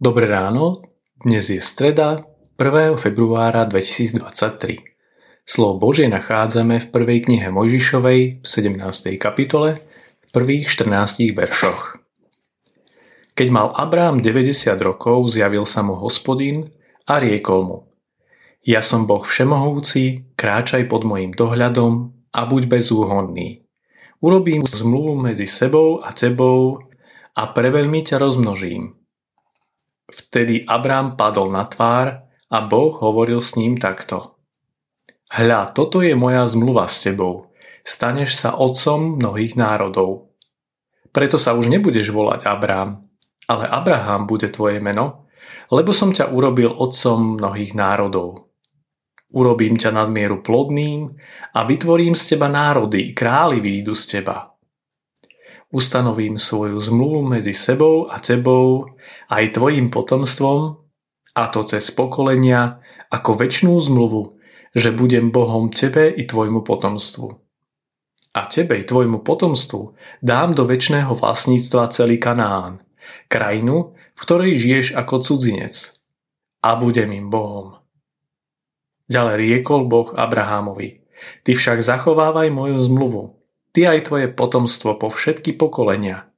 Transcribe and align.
Dobré 0.00 0.24
ráno, 0.24 0.80
dnes 1.20 1.52
je 1.52 1.60
streda 1.60 2.24
1. 2.56 2.96
februára 2.96 3.68
2023. 3.68 4.80
Slovo 5.44 5.76
Božie 5.76 6.08
nachádzame 6.08 6.80
v 6.80 6.86
prvej 6.88 7.28
knihe 7.28 7.52
Mojžišovej 7.52 8.40
v 8.40 8.46
17. 8.48 8.80
kapitole 9.20 9.84
v 10.24 10.28
prvých 10.32 10.72
14 10.72 11.36
veršoch. 11.36 12.00
Keď 13.36 13.48
mal 13.52 13.76
Abrám 13.76 14.24
90 14.24 14.72
rokov, 14.80 15.36
zjavil 15.36 15.68
sa 15.68 15.84
mu 15.84 15.92
hospodin 16.00 16.72
a 17.04 17.20
riekol 17.20 17.60
mu 17.68 17.78
Ja 18.64 18.80
som 18.80 19.04
Boh 19.04 19.20
všemohúci, 19.20 20.32
kráčaj 20.32 20.88
pod 20.88 21.04
mojim 21.04 21.36
dohľadom 21.36 21.92
a 22.32 22.48
buď 22.48 22.72
bezúhonný. 22.72 23.68
Urobím 24.24 24.64
zmluvu 24.64 25.12
medzi 25.20 25.44
sebou 25.44 26.00
a 26.00 26.08
tebou 26.16 26.88
a 27.36 27.52
preveľmi 27.52 28.00
ťa 28.00 28.16
rozmnožím 28.16 28.99
Vtedy 30.10 30.66
Abrám 30.66 31.14
padol 31.14 31.54
na 31.54 31.70
tvár 31.70 32.26
a 32.50 32.58
Boh 32.66 32.98
hovoril 32.98 33.38
s 33.38 33.54
ním 33.54 33.78
takto. 33.78 34.34
Hľa, 35.30 35.70
toto 35.70 36.02
je 36.02 36.18
moja 36.18 36.42
zmluva 36.50 36.90
s 36.90 37.06
tebou. 37.06 37.54
Staneš 37.86 38.34
sa 38.34 38.58
otcom 38.58 39.22
mnohých 39.22 39.54
národov. 39.54 40.34
Preto 41.14 41.38
sa 41.38 41.54
už 41.54 41.70
nebudeš 41.70 42.10
volať 42.10 42.42
Abrám, 42.42 42.98
ale 43.46 43.64
Abraham 43.70 44.26
bude 44.26 44.50
tvoje 44.50 44.82
meno, 44.82 45.30
lebo 45.70 45.94
som 45.94 46.10
ťa 46.10 46.34
urobil 46.34 46.74
otcom 46.74 47.38
mnohých 47.38 47.78
národov. 47.78 48.50
Urobím 49.30 49.78
ťa 49.78 49.94
nadmieru 49.94 50.42
plodným 50.42 51.06
a 51.54 51.62
vytvorím 51.62 52.18
z 52.18 52.34
teba 52.34 52.50
národy, 52.50 53.14
králi 53.14 53.62
výjdu 53.62 53.94
z 53.94 54.18
teba 54.18 54.49
ustanovím 55.70 56.38
svoju 56.38 56.78
zmluvu 56.78 57.22
medzi 57.22 57.54
sebou 57.54 58.10
a 58.10 58.18
tebou 58.18 58.94
aj 59.30 59.54
tvojim 59.54 59.90
potomstvom, 59.90 60.82
a 61.34 61.42
to 61.46 61.62
cez 61.62 61.94
pokolenia, 61.94 62.82
ako 63.10 63.38
väčšnú 63.38 63.74
zmluvu, 63.78 64.38
že 64.74 64.94
budem 64.94 65.34
Bohom 65.34 65.70
tebe 65.70 66.10
i 66.10 66.26
tvojmu 66.26 66.62
potomstvu. 66.62 67.28
A 68.30 68.46
tebe 68.46 68.78
i 68.78 68.86
tvojmu 68.86 69.26
potomstvu 69.26 69.98
dám 70.22 70.54
do 70.54 70.62
väčšného 70.66 71.10
vlastníctva 71.18 71.90
celý 71.90 72.22
Kanán, 72.22 72.82
krajinu, 73.26 73.98
v 74.14 74.20
ktorej 74.22 74.54
žiješ 74.58 74.86
ako 74.94 75.22
cudzinec. 75.22 75.74
A 76.62 76.78
budem 76.78 77.10
im 77.10 77.26
Bohom. 77.32 77.82
Ďalej 79.10 79.34
riekol 79.42 79.90
Boh 79.90 80.14
Abrahámovi, 80.14 81.02
ty 81.42 81.58
však 81.58 81.82
zachovávaj 81.82 82.46
moju 82.54 82.78
zmluvu, 82.78 83.39
ty 83.70 83.86
aj 83.86 84.10
tvoje 84.10 84.26
potomstvo 84.30 84.98
po 84.98 85.08
všetky 85.10 85.54
pokolenia. 85.54 86.30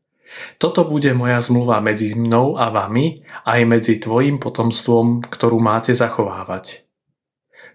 Toto 0.56 0.88
bude 0.88 1.12
moja 1.12 1.44
zmluva 1.44 1.84
medzi 1.84 2.16
mnou 2.16 2.56
a 2.56 2.72
vami, 2.72 3.20
aj 3.44 3.61
medzi 3.69 4.00
tvojim 4.00 4.41
potomstvom, 4.41 5.28
ktorú 5.28 5.60
máte 5.60 5.92
zachovávať. 5.92 6.88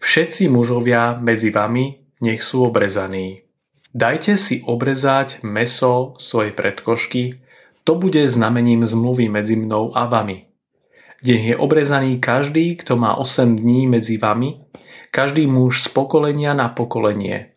Všetci 0.02 0.50
mužovia 0.50 1.18
medzi 1.18 1.54
vami 1.54 2.08
nech 2.22 2.42
sú 2.42 2.66
obrezaní. 2.66 3.46
Dajte 3.94 4.38
si 4.38 4.62
obrezať 4.66 5.42
meso 5.46 6.18
svojej 6.18 6.54
predkošky, 6.54 7.42
to 7.86 7.96
bude 7.96 8.20
znamením 8.30 8.84
zmluvy 8.84 9.32
medzi 9.32 9.56
mnou 9.56 9.96
a 9.96 10.06
vami. 10.06 10.46
Nech 11.26 11.44
je 11.50 11.56
obrezaný 11.58 12.22
každý, 12.22 12.78
kto 12.78 12.94
má 12.94 13.18
8 13.18 13.58
dní 13.58 13.90
medzi 13.90 14.22
vami, 14.22 14.62
každý 15.10 15.50
muž 15.50 15.82
z 15.82 15.90
pokolenia 15.90 16.54
na 16.54 16.70
pokolenie, 16.70 17.57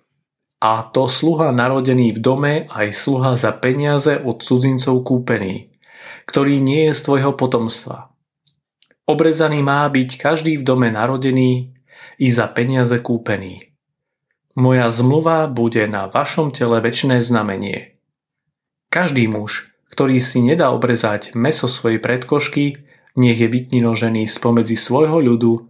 a 0.60 0.84
to 0.84 1.08
sluha 1.08 1.56
narodený 1.56 2.12
v 2.16 2.20
dome 2.20 2.54
aj 2.68 2.92
sluha 2.92 3.32
za 3.32 3.56
peniaze 3.56 4.20
od 4.20 4.44
cudzincov 4.44 5.00
kúpený, 5.08 5.72
ktorý 6.28 6.60
nie 6.60 6.92
je 6.92 6.92
z 6.92 7.00
tvojho 7.00 7.32
potomstva. 7.32 8.12
Obrezaný 9.08 9.64
má 9.64 9.88
byť 9.88 10.20
každý 10.20 10.60
v 10.60 10.66
dome 10.68 10.92
narodený 10.92 11.72
i 12.20 12.28
za 12.28 12.46
peniaze 12.52 13.00
kúpený. 13.00 13.72
Moja 14.54 14.92
zmluva 14.92 15.48
bude 15.48 15.88
na 15.88 16.12
vašom 16.12 16.52
tele 16.52 16.84
väčšné 16.84 17.24
znamenie. 17.24 17.96
Každý 18.92 19.32
muž, 19.32 19.72
ktorý 19.96 20.20
si 20.20 20.44
nedá 20.44 20.70
obrezať 20.76 21.32
meso 21.32 21.72
svojej 21.72 21.98
predkošky, 21.98 22.84
nech 23.16 23.38
je 23.40 23.48
vytninožený 23.48 24.28
spomedzi 24.28 24.76
svojho 24.76 25.18
ľudu, 25.24 25.66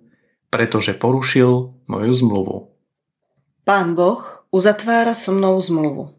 pretože 0.51 0.99
porušil 0.99 1.79
moju 1.87 2.13
zmluvu. 2.13 2.57
Pán 3.65 3.95
Boh 3.95 4.40
uzatvára 4.51 5.15
so 5.15 5.33
mnou 5.33 5.59
zmluvu. 5.63 6.15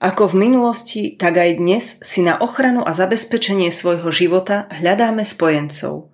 Ako 0.00 0.36
v 0.36 0.48
minulosti, 0.48 1.16
tak 1.16 1.40
aj 1.40 1.50
dnes 1.56 1.84
si 2.04 2.20
na 2.20 2.36
ochranu 2.36 2.84
a 2.84 2.92
zabezpečenie 2.92 3.72
svojho 3.72 4.12
života 4.12 4.68
hľadáme 4.68 5.24
spojencov. 5.24 6.12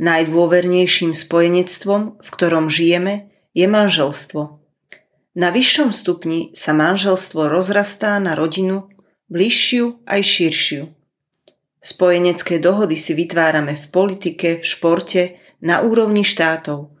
Najdôvernejším 0.00 1.12
spojenectvom, 1.12 2.16
v 2.16 2.28
ktorom 2.32 2.72
žijeme, 2.72 3.28
je 3.52 3.68
manželstvo. 3.68 4.56
Na 5.36 5.52
vyššom 5.52 5.92
stupni 5.92 6.56
sa 6.56 6.72
manželstvo 6.72 7.52
rozrastá 7.52 8.16
na 8.16 8.32
rodinu, 8.32 8.88
bližšiu 9.28 10.00
aj 10.08 10.20
širšiu. 10.24 10.82
Spojenecké 11.84 12.56
dohody 12.56 12.96
si 12.96 13.12
vytvárame 13.12 13.76
v 13.76 13.86
politike, 13.92 14.60
v 14.60 14.64
športe, 14.64 15.22
na 15.60 15.84
úrovni 15.84 16.24
štátov– 16.24 16.88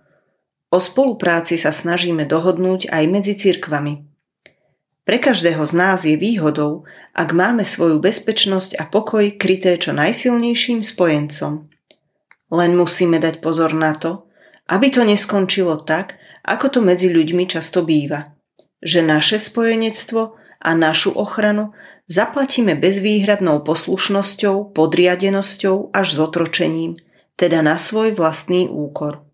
O 0.70 0.78
spolupráci 0.78 1.58
sa 1.58 1.74
snažíme 1.74 2.30
dohodnúť 2.30 2.94
aj 2.94 3.04
medzi 3.10 3.34
cirkvami. 3.34 4.06
Pre 5.02 5.18
každého 5.18 5.66
z 5.66 5.72
nás 5.74 6.06
je 6.06 6.14
výhodou, 6.14 6.86
ak 7.10 7.34
máme 7.34 7.66
svoju 7.66 7.98
bezpečnosť 7.98 8.78
a 8.78 8.86
pokoj 8.86 9.34
kryté 9.34 9.74
čo 9.74 9.90
najsilnejším 9.90 10.86
spojencom. 10.86 11.66
Len 12.54 12.72
musíme 12.78 13.18
dať 13.18 13.42
pozor 13.42 13.74
na 13.74 13.98
to, 13.98 14.30
aby 14.70 14.94
to 14.94 15.02
neskončilo 15.02 15.82
tak, 15.82 16.22
ako 16.46 16.78
to 16.78 16.80
medzi 16.86 17.10
ľuďmi 17.10 17.50
často 17.50 17.82
býva. 17.82 18.38
Že 18.78 19.00
naše 19.02 19.36
spojenectvo 19.42 20.38
a 20.62 20.70
našu 20.78 21.18
ochranu 21.18 21.74
zaplatíme 22.06 22.78
bezvýhradnou 22.78 23.66
poslušnosťou, 23.66 24.70
podriadenosťou 24.70 25.90
až 25.90 26.06
zotročením, 26.14 26.94
teda 27.34 27.66
na 27.66 27.74
svoj 27.74 28.14
vlastný 28.14 28.70
úkor. 28.70 29.26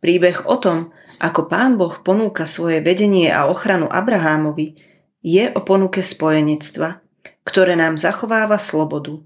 Príbeh 0.00 0.44
o 0.44 0.56
tom, 0.60 0.92
ako 1.16 1.48
pán 1.48 1.80
Boh 1.80 1.96
ponúka 2.04 2.44
svoje 2.44 2.84
vedenie 2.84 3.32
a 3.32 3.48
ochranu 3.48 3.88
Abrahámovi, 3.88 4.76
je 5.24 5.50
o 5.50 5.60
ponuke 5.64 6.04
spojenectva, 6.04 7.00
ktoré 7.42 7.74
nám 7.74 7.96
zachováva 7.96 8.60
slobodu. 8.60 9.24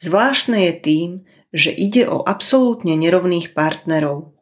Zvláštne 0.00 0.72
je 0.72 0.74
tým, 0.80 1.10
že 1.54 1.72
ide 1.72 2.04
o 2.08 2.20
absolútne 2.24 2.96
nerovných 2.98 3.54
partnerov. 3.56 4.34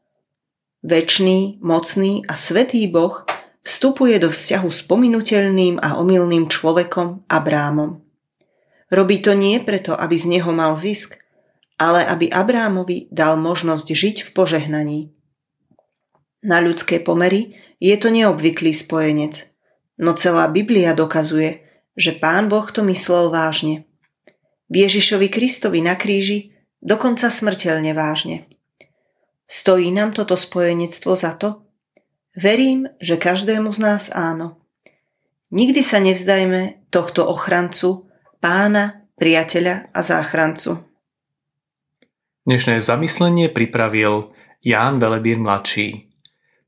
Večný, 0.82 1.62
mocný 1.62 2.26
a 2.26 2.34
svetý 2.34 2.86
Boh 2.90 3.24
vstupuje 3.64 4.20
do 4.20 4.28
vzťahu 4.28 4.68
s 4.68 4.80
pominutelným 4.84 5.80
a 5.80 5.96
omylným 5.96 6.50
človekom 6.50 7.24
Abrámom. 7.30 8.04
Robí 8.92 9.18
to 9.24 9.32
nie 9.32 9.58
preto, 9.64 9.96
aby 9.96 10.14
z 10.14 10.38
neho 10.38 10.52
mal 10.52 10.76
zisk, 10.76 11.16
ale 11.80 12.04
aby 12.04 12.30
Abrámovi 12.30 13.08
dal 13.10 13.40
možnosť 13.40 13.88
žiť 13.90 14.16
v 14.22 14.30
požehnaní. 14.36 15.00
Na 16.44 16.60
ľudské 16.60 17.00
pomery 17.00 17.56
je 17.80 17.96
to 17.96 18.12
neobvyklý 18.12 18.76
spojenec, 18.76 19.48
no 19.96 20.12
celá 20.12 20.44
Biblia 20.52 20.92
dokazuje, 20.92 21.64
že 21.96 22.12
Pán 22.20 22.52
Boh 22.52 22.68
to 22.68 22.84
myslel 22.84 23.32
vážne. 23.32 23.88
Ježišovi 24.68 25.32
Kristovi 25.32 25.80
na 25.80 25.96
kríži 25.96 26.52
dokonca 26.84 27.32
smrteľne 27.32 27.96
vážne. 27.96 28.44
Stojí 29.48 29.88
nám 29.88 30.12
toto 30.12 30.36
spojenectvo 30.36 31.16
za 31.16 31.32
to? 31.40 31.64
Verím, 32.36 32.92
že 33.00 33.16
každému 33.16 33.72
z 33.72 33.78
nás 33.80 34.02
áno. 34.12 34.60
Nikdy 35.54 35.80
sa 35.80 36.02
nevzdajme 36.02 36.90
tohto 36.90 37.24
ochrancu, 37.24 38.10
pána, 38.42 39.06
priateľa 39.14 39.94
a 39.94 40.00
záchrancu. 40.02 40.82
Dnešné 42.44 42.82
zamyslenie 42.82 43.48
pripravil 43.48 44.34
Ján 44.60 45.00
Velebír 45.00 45.40
mladší. 45.40 46.13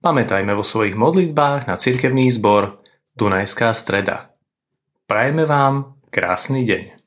Pamätajme 0.06 0.54
vo 0.54 0.62
svojich 0.62 0.94
modlitbách 0.94 1.66
na 1.66 1.74
cirkevný 1.74 2.30
zbor 2.30 2.78
Dunajská 3.18 3.74
streda. 3.74 4.30
Prajme 5.10 5.42
vám 5.42 5.98
krásny 6.14 6.62
deň. 6.62 7.05